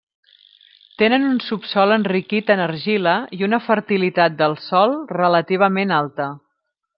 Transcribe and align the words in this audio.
Tenen 1.01 1.27
un 1.31 1.35
subsòl 1.47 1.93
enriquit 1.95 2.49
en 2.53 2.63
argila 2.63 3.13
i 3.39 3.45
una 3.49 3.59
fertilitat 3.67 4.41
del 4.41 4.57
sòl 4.71 4.97
relativament 5.15 5.95
alta. 6.01 6.33